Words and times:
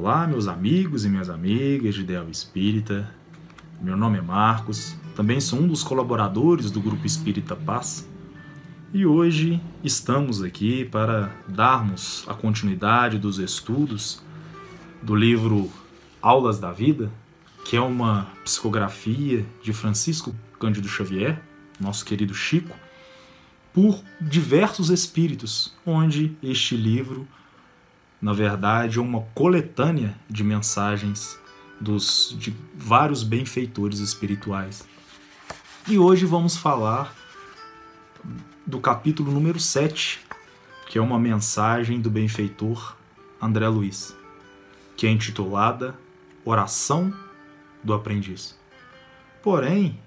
Olá, 0.00 0.28
meus 0.28 0.46
amigos 0.46 1.04
e 1.04 1.08
minhas 1.08 1.28
amigas 1.28 1.92
de 1.92 2.02
Ideal 2.02 2.30
Espírita. 2.30 3.12
Meu 3.82 3.96
nome 3.96 4.18
é 4.18 4.22
Marcos, 4.22 4.96
também 5.16 5.40
sou 5.40 5.58
um 5.58 5.66
dos 5.66 5.82
colaboradores 5.82 6.70
do 6.70 6.80
Grupo 6.80 7.04
Espírita 7.04 7.56
Paz. 7.56 8.08
E 8.94 9.04
hoje 9.04 9.60
estamos 9.82 10.40
aqui 10.40 10.84
para 10.84 11.32
darmos 11.48 12.24
a 12.28 12.34
continuidade 12.34 13.18
dos 13.18 13.40
estudos 13.40 14.22
do 15.02 15.16
livro 15.16 15.68
Aulas 16.22 16.60
da 16.60 16.70
Vida, 16.70 17.10
que 17.64 17.76
é 17.76 17.80
uma 17.80 18.28
psicografia 18.44 19.44
de 19.64 19.72
Francisco 19.72 20.32
Cândido 20.60 20.86
Xavier, 20.86 21.42
nosso 21.80 22.04
querido 22.04 22.34
Chico, 22.34 22.76
por 23.74 24.00
diversos 24.20 24.90
espíritos, 24.90 25.74
onde 25.84 26.36
este 26.40 26.76
livro 26.76 27.26
na 28.20 28.32
verdade, 28.32 28.98
uma 28.98 29.22
coletânea 29.34 30.14
de 30.28 30.42
mensagens 30.42 31.38
dos, 31.80 32.34
de 32.36 32.54
vários 32.74 33.22
benfeitores 33.22 34.00
espirituais. 34.00 34.84
E 35.86 35.98
hoje 35.98 36.26
vamos 36.26 36.56
falar 36.56 37.14
do 38.66 38.80
capítulo 38.80 39.30
número 39.30 39.60
7, 39.60 40.20
que 40.88 40.98
é 40.98 41.00
uma 41.00 41.18
mensagem 41.18 42.00
do 42.00 42.10
benfeitor 42.10 42.96
André 43.40 43.68
Luiz, 43.68 44.16
que 44.96 45.06
é 45.06 45.10
intitulada 45.10 45.94
Oração 46.44 47.14
do 47.84 47.94
Aprendiz. 47.94 48.58
Porém, 49.42 49.98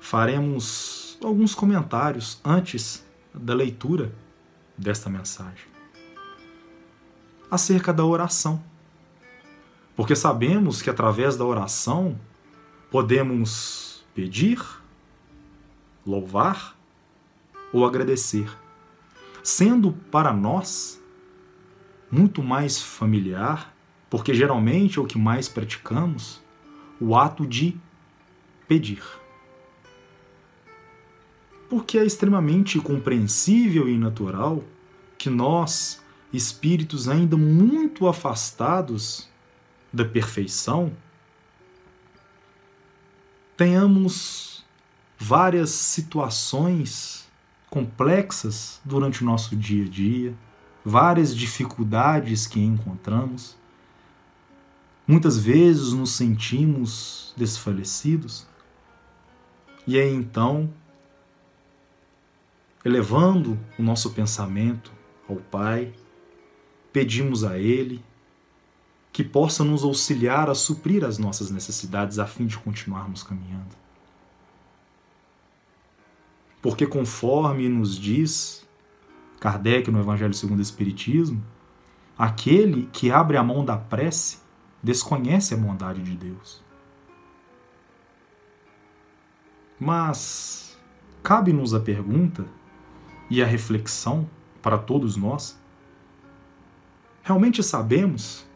faremos 0.00 1.18
alguns 1.22 1.54
comentários 1.54 2.40
antes 2.42 3.04
da 3.34 3.54
leitura 3.54 4.12
desta 4.78 5.10
mensagem 5.10 5.73
acerca 7.54 7.92
da 7.92 8.04
oração. 8.04 8.62
Porque 9.96 10.16
sabemos 10.16 10.82
que 10.82 10.90
através 10.90 11.36
da 11.36 11.44
oração 11.44 12.18
podemos 12.90 14.04
pedir, 14.14 14.60
louvar 16.06 16.76
ou 17.72 17.84
agradecer, 17.84 18.48
sendo 19.42 19.92
para 20.10 20.32
nós 20.32 21.02
muito 22.10 22.42
mais 22.42 22.80
familiar, 22.80 23.74
porque 24.08 24.34
geralmente 24.34 24.98
é 24.98 25.02
o 25.02 25.06
que 25.06 25.18
mais 25.18 25.48
praticamos, 25.48 26.40
o 27.00 27.16
ato 27.16 27.46
de 27.46 27.76
pedir. 28.68 29.02
Porque 31.68 31.98
é 31.98 32.04
extremamente 32.04 32.78
compreensível 32.78 33.88
e 33.88 33.98
natural 33.98 34.62
que 35.18 35.28
nós 35.28 36.03
espíritos 36.36 37.08
ainda 37.08 37.36
muito 37.36 38.08
afastados 38.08 39.28
da 39.92 40.04
perfeição, 40.04 40.92
tenhamos 43.56 44.64
várias 45.18 45.70
situações 45.70 47.28
complexas 47.70 48.80
durante 48.84 49.22
o 49.22 49.26
nosso 49.26 49.56
dia 49.56 49.84
a 49.84 49.88
dia, 49.88 50.34
várias 50.84 51.34
dificuldades 51.34 52.46
que 52.46 52.60
encontramos. 52.60 53.56
Muitas 55.06 55.38
vezes 55.38 55.92
nos 55.92 56.12
sentimos 56.12 57.32
desfalecidos, 57.36 58.46
e 59.86 59.98
aí 59.98 60.12
então, 60.12 60.72
elevando 62.84 63.58
o 63.78 63.82
nosso 63.82 64.10
pensamento 64.12 64.92
ao 65.28 65.36
Pai, 65.36 65.92
pedimos 66.94 67.42
a 67.42 67.58
Ele 67.58 68.00
que 69.12 69.24
possa 69.24 69.64
nos 69.64 69.82
auxiliar 69.82 70.48
a 70.48 70.54
suprir 70.54 71.04
as 71.04 71.18
nossas 71.18 71.50
necessidades 71.50 72.20
a 72.20 72.26
fim 72.26 72.46
de 72.46 72.56
continuarmos 72.56 73.24
caminhando. 73.24 73.74
Porque, 76.62 76.86
conforme 76.86 77.68
nos 77.68 77.98
diz 77.98 78.64
Kardec 79.40 79.90
no 79.90 79.98
Evangelho 79.98 80.32
segundo 80.32 80.60
o 80.60 80.62
Espiritismo, 80.62 81.44
aquele 82.16 82.88
que 82.92 83.10
abre 83.10 83.36
a 83.36 83.42
mão 83.42 83.64
da 83.64 83.76
prece 83.76 84.38
desconhece 84.80 85.52
a 85.52 85.56
bondade 85.56 86.00
de 86.00 86.16
Deus. 86.16 86.62
Mas 89.80 90.78
cabe-nos 91.24 91.74
a 91.74 91.80
pergunta 91.80 92.46
e 93.28 93.42
a 93.42 93.46
reflexão 93.46 94.30
para 94.62 94.78
todos 94.78 95.16
nós 95.16 95.58
Realmente 97.24 97.62
sabemos 97.62 98.46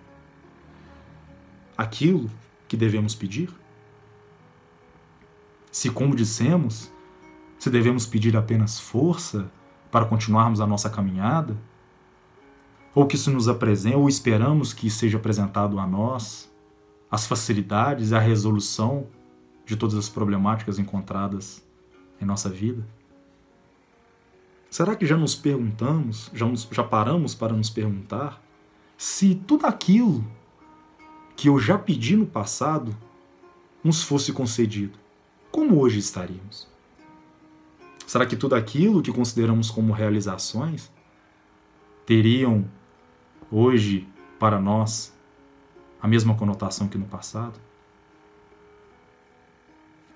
aquilo 1.75 2.31
que 2.69 2.77
devemos 2.77 3.15
pedir? 3.15 3.51
Se, 5.73 5.89
como 5.89 6.15
dissemos, 6.15 6.93
se 7.59 7.71
devemos 7.71 8.05
pedir 8.05 8.37
apenas 8.37 8.79
força 8.79 9.51
para 9.91 10.05
continuarmos 10.05 10.61
a 10.61 10.67
nossa 10.67 10.91
caminhada? 10.91 11.57
Ou 12.95 13.07
que 13.07 13.17
isso 13.17 13.31
nos 13.31 13.49
apresente, 13.49 13.97
ou 13.97 14.07
esperamos 14.07 14.75
que 14.75 14.91
seja 14.91 15.17
apresentado 15.17 15.79
a 15.79 15.87
nós 15.87 16.53
as 17.11 17.27
facilidades 17.27 18.13
a 18.13 18.19
resolução 18.19 19.07
de 19.65 19.77
todas 19.77 19.97
as 19.97 20.11
problemáticas 20.11 20.79
encontradas 20.79 21.67
em 22.21 22.27
nossa 22.27 22.51
vida? 22.51 22.87
Será 24.69 24.95
que 24.95 25.07
já 25.07 25.17
nos 25.17 25.35
perguntamos, 25.35 26.31
já, 26.35 26.45
nos, 26.45 26.69
já 26.71 26.85
paramos 26.85 27.35
para 27.35 27.55
nos 27.55 27.71
perguntar 27.71 28.47
se 28.99 29.37
tudo 29.37 29.65
aquilo 29.65 30.25
que 31.37 31.49
eu 31.49 31.57
já 31.61 31.79
pedi 31.79 32.17
no 32.17 32.27
passado 32.27 32.95
nos 33.83 34.03
fosse 34.03 34.33
concedido, 34.33 34.99
como 35.53 35.81
hoje 35.81 36.01
estaríamos? 36.01 36.67
Será 38.05 38.27
que 38.27 38.37
tudo 38.37 38.57
aquilo 38.57 39.01
que 39.01 39.13
consideramos 39.13 39.71
como 39.71 39.93
realizações 39.93 40.91
teriam 42.05 42.69
hoje 43.53 44.09
para 44.37 44.61
nós 44.61 45.17
a 46.03 46.09
mesma 46.09 46.35
conotação 46.35 46.89
que 46.89 46.99
no 46.99 47.07
passado? 47.07 47.61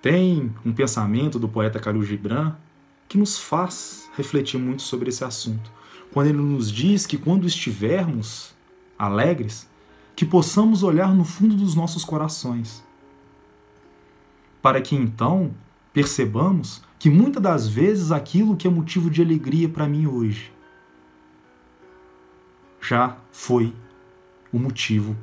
Tem 0.00 0.52
um 0.66 0.72
pensamento 0.72 1.38
do 1.38 1.48
poeta 1.48 1.78
Khalil 1.78 2.02
Gibran 2.02 2.56
que 3.08 3.16
nos 3.16 3.38
faz 3.38 4.10
refletir 4.16 4.58
muito 4.58 4.82
sobre 4.82 5.10
esse 5.10 5.22
assunto, 5.22 5.70
quando 6.12 6.26
ele 6.26 6.38
nos 6.38 6.72
diz 6.72 7.06
que 7.06 7.16
quando 7.16 7.46
estivermos 7.46 8.52
alegres, 9.02 9.68
que 10.14 10.24
possamos 10.24 10.84
olhar 10.84 11.12
no 11.12 11.24
fundo 11.24 11.56
dos 11.56 11.74
nossos 11.74 12.04
corações, 12.04 12.84
para 14.62 14.80
que 14.80 14.94
então 14.94 15.52
percebamos 15.92 16.82
que 17.00 17.10
muitas 17.10 17.42
das 17.42 17.66
vezes 17.66 18.12
aquilo 18.12 18.56
que 18.56 18.68
é 18.68 18.70
motivo 18.70 19.10
de 19.10 19.20
alegria 19.20 19.68
para 19.68 19.88
mim 19.88 20.06
hoje 20.06 20.52
já 22.80 23.16
foi 23.32 23.74
o 24.52 24.58
motivo 24.58 25.16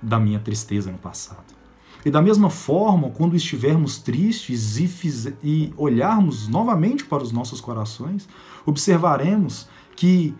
da 0.00 0.18
minha 0.18 0.38
tristeza 0.38 0.90
no 0.90 0.98
passado. 0.98 1.54
E 2.02 2.10
da 2.10 2.22
mesma 2.22 2.48
forma, 2.48 3.10
quando 3.10 3.36
estivermos 3.36 3.98
tristes 3.98 4.78
e, 4.78 5.36
e 5.42 5.74
olharmos 5.76 6.48
novamente 6.48 7.04
para 7.04 7.22
os 7.22 7.30
nossos 7.30 7.60
corações, 7.60 8.26
observaremos 8.64 9.68
que 9.94 10.34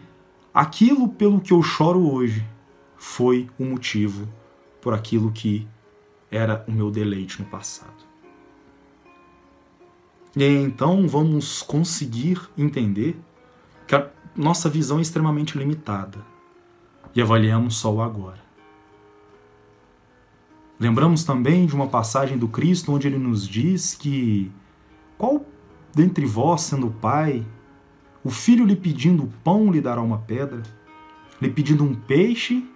aquilo 0.53 1.09
pelo 1.09 1.41
que 1.41 1.53
eu 1.53 1.63
choro 1.63 2.13
hoje 2.13 2.47
foi 2.97 3.49
o 3.59 3.65
motivo 3.65 4.29
por 4.81 4.93
aquilo 4.93 5.31
que 5.33 5.67
era 6.31 6.65
o 6.69 6.73
meu 6.73 6.91
deleite 6.91 7.41
no 7.41 7.49
passado. 7.49 8.05
E 10.37 10.45
então 10.45 11.09
vamos 11.09 11.63
conseguir 11.63 12.41
entender 12.57 13.19
que 13.87 13.95
a 13.95 14.09
nossa 14.37 14.69
visão 14.69 14.99
é 14.99 15.03
extremamente 15.03 15.59
limitada 15.59 16.19
e 17.15 17.21
avaliamos 17.21 17.77
só 17.77 17.93
o 17.93 18.01
agora. 18.01 18.41
Lembramos 20.79 21.25
também 21.25 21.67
de 21.67 21.75
uma 21.75 21.89
passagem 21.89 22.39
do 22.39 22.49
Cristo 22.49 22.93
onde 22.93 23.07
ele 23.07 23.19
nos 23.19 23.47
diz 23.47 23.95
que 23.95 24.51
qual 25.19 25.45
dentre 25.95 26.25
vós, 26.25 26.63
sendo 26.63 26.91
pai, 26.91 27.45
o 28.23 28.31
filho 28.31 28.65
lhe 28.65 28.77
pedindo 28.77 29.33
pão 29.43 29.71
lhe 29.71 29.81
dará 29.81 30.01
uma 30.01 30.19
pedra, 30.19 30.63
lhe 31.41 31.51
pedindo 31.51 31.85
um 31.85 31.95
peixe 31.95 32.67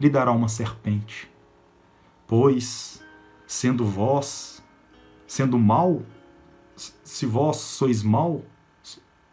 lhe 0.00 0.10
dará 0.10 0.32
uma 0.32 0.48
serpente. 0.48 1.30
Pois, 2.26 3.02
sendo 3.46 3.84
vós, 3.84 4.62
sendo 5.26 5.58
mal, 5.58 6.02
se 6.76 7.26
vós 7.26 7.58
sois 7.58 8.02
mal 8.02 8.42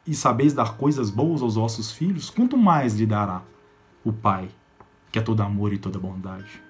e 0.06 0.14
sabeis 0.14 0.54
dar 0.54 0.78
coisas 0.78 1.10
boas 1.10 1.42
aos 1.42 1.56
vossos 1.56 1.92
filhos, 1.92 2.30
quanto 2.30 2.58
mais 2.58 2.96
lhe 2.96 3.06
dará 3.06 3.44
o 4.04 4.12
Pai, 4.12 4.50
que 5.12 5.20
é 5.20 5.22
todo 5.22 5.42
amor 5.42 5.74
e 5.74 5.78
toda 5.78 6.00
bondade. 6.00 6.62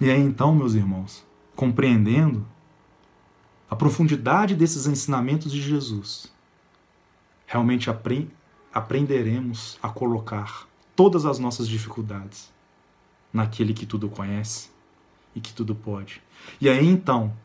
E 0.00 0.10
aí 0.10 0.20
então, 0.20 0.54
meus 0.54 0.74
irmãos, 0.74 1.26
compreendendo 1.54 2.46
a 3.68 3.74
profundidade 3.74 4.54
desses 4.54 4.86
ensinamentos 4.86 5.50
de 5.50 5.60
Jesus, 5.60 6.32
realmente 7.46 7.90
aprenderemos 8.72 9.78
a 9.82 9.88
colocar 9.88 10.68
todas 10.94 11.26
as 11.26 11.38
nossas 11.38 11.68
dificuldades 11.68 12.52
naquele 13.32 13.74
que 13.74 13.84
tudo 13.84 14.08
conhece 14.08 14.70
e 15.34 15.40
que 15.40 15.52
tudo 15.52 15.74
pode. 15.74 16.22
E 16.60 16.68
aí 16.68 16.86
então 16.86 17.36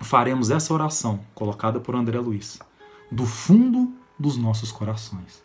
faremos 0.00 0.50
essa 0.50 0.72
oração 0.72 1.24
colocada 1.34 1.78
por 1.78 1.94
André 1.94 2.18
Luiz 2.18 2.58
do 3.10 3.26
fundo 3.26 3.92
dos 4.18 4.36
nossos 4.36 4.72
corações, 4.72 5.42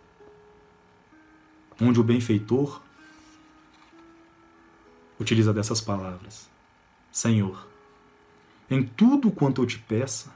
onde 1.81 1.99
o 1.99 2.03
benfeitor 2.03 2.81
utiliza 5.19 5.53
dessas 5.53 5.81
palavras: 5.81 6.49
Senhor, 7.11 7.67
em 8.69 8.83
tudo 8.83 9.31
quanto 9.31 9.61
eu 9.61 9.65
te 9.65 9.79
peça, 9.79 10.33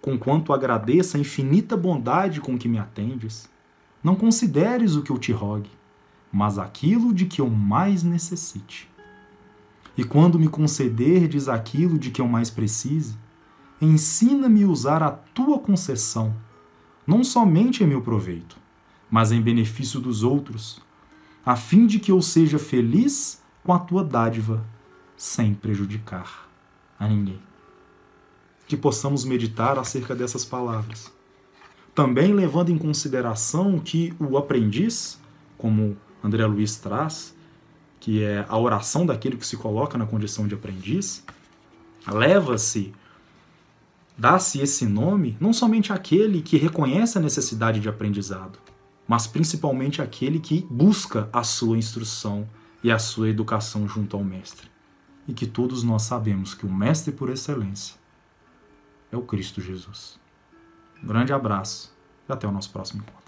com 0.00 0.18
quanto 0.18 0.52
agradeça 0.52 1.18
a 1.18 1.20
infinita 1.20 1.76
bondade 1.76 2.40
com 2.40 2.56
que 2.56 2.68
me 2.68 2.78
atendes, 2.78 3.50
não 4.02 4.14
consideres 4.14 4.94
o 4.94 5.02
que 5.02 5.10
eu 5.10 5.18
te 5.18 5.32
rogue, 5.32 5.70
mas 6.32 6.58
aquilo 6.58 7.12
de 7.12 7.26
que 7.26 7.40
eu 7.40 7.50
mais 7.50 8.02
necessite. 8.02 8.88
E 9.96 10.04
quando 10.04 10.38
me 10.38 10.48
concederdes 10.48 11.48
aquilo 11.48 11.98
de 11.98 12.10
que 12.10 12.20
eu 12.20 12.28
mais 12.28 12.50
precise, 12.50 13.16
ensina-me 13.80 14.62
a 14.62 14.68
usar 14.68 15.02
a 15.02 15.10
tua 15.10 15.58
concessão, 15.58 16.34
não 17.06 17.24
somente 17.24 17.82
em 17.82 17.86
meu 17.86 18.02
proveito, 18.02 18.56
mas 19.10 19.32
em 19.32 19.40
benefício 19.40 20.00
dos 20.00 20.22
outros, 20.22 20.80
a 21.44 21.56
fim 21.56 21.86
de 21.86 21.98
que 21.98 22.12
eu 22.12 22.20
seja 22.20 22.58
feliz 22.58 23.42
com 23.64 23.72
a 23.72 23.78
tua 23.78 24.04
dádiva, 24.04 24.64
sem 25.16 25.54
prejudicar 25.54 26.48
a 26.98 27.08
ninguém. 27.08 27.40
Que 28.66 28.76
possamos 28.76 29.24
meditar 29.24 29.78
acerca 29.78 30.14
dessas 30.14 30.44
palavras. 30.44 31.12
Também 31.94 32.34
levando 32.34 32.70
em 32.70 32.76
consideração 32.76 33.78
que 33.78 34.12
o 34.20 34.36
aprendiz, 34.36 35.18
como 35.56 35.96
André 36.22 36.44
Luiz 36.44 36.76
traz, 36.76 37.34
que 37.98 38.22
é 38.22 38.44
a 38.48 38.58
oração 38.58 39.06
daquele 39.06 39.36
que 39.36 39.46
se 39.46 39.56
coloca 39.56 39.96
na 39.96 40.06
condição 40.06 40.46
de 40.46 40.54
aprendiz, 40.54 41.24
leva-se, 42.06 42.92
dá-se 44.16 44.60
esse 44.60 44.84
nome 44.86 45.36
não 45.40 45.52
somente 45.52 45.92
àquele 45.92 46.42
que 46.42 46.56
reconhece 46.56 47.16
a 47.16 47.20
necessidade 47.20 47.80
de 47.80 47.88
aprendizado, 47.88 48.58
mas 49.08 49.26
principalmente 49.26 50.02
àquele 50.02 50.38
que 50.38 50.66
busca 50.70 51.28
a 51.32 51.42
sua 51.42 51.78
instrução 51.78 52.48
e 52.82 52.90
a 52.90 52.98
sua 52.98 53.28
educação 53.28 53.88
junto 53.88 54.16
ao 54.16 54.22
Mestre. 54.22 54.68
E 55.26 55.32
que 55.32 55.46
todos 55.46 55.82
nós 55.82 56.02
sabemos 56.02 56.54
que 56.54 56.66
o 56.66 56.72
Mestre 56.72 57.12
por 57.12 57.30
excelência 57.30 57.96
é 59.10 59.16
o 59.16 59.22
Cristo 59.22 59.60
Jesus. 59.60 60.18
Um 61.02 61.06
grande 61.06 61.32
abraço 61.32 61.94
e 62.28 62.32
até 62.32 62.46
o 62.46 62.52
nosso 62.52 62.70
próximo 62.70 63.02
encontro. 63.02 63.25